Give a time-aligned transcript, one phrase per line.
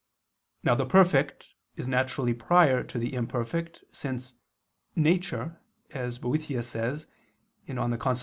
[0.63, 4.33] Now the perfect is naturally prior to the imperfect, since
[4.95, 5.59] "nature,"
[5.91, 7.05] as Boethius says
[7.67, 8.19] (De Consol.